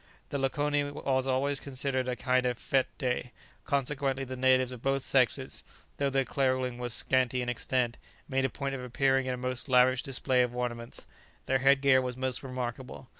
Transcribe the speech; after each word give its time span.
The 0.29 0.39
lakoni 0.39 0.83
was 0.91 1.27
always 1.27 1.59
considered 1.59 2.07
a 2.07 2.15
kind 2.15 2.47
of 2.47 2.57
fète 2.57 2.85
day; 2.97 3.31
consequently 3.65 4.23
the 4.23 4.35
natives 4.35 4.71
of 4.71 4.81
both 4.81 5.03
sexes, 5.03 5.63
though 5.97 6.09
their 6.09 6.25
clothing 6.25 6.79
was 6.79 6.91
scanty 6.91 7.39
in 7.39 7.49
extent, 7.49 7.99
made 8.27 8.43
a 8.43 8.49
point 8.49 8.73
of 8.73 8.81
appearing 8.83 9.27
in 9.27 9.33
a 9.35 9.37
most 9.37 9.69
lavish 9.69 10.01
display 10.01 10.41
of 10.41 10.55
ornaments. 10.55 11.05
Their 11.45 11.59
head 11.59 11.81
gear 11.81 12.01
was 12.01 12.17
most 12.17 12.41
remarkable. 12.41 13.09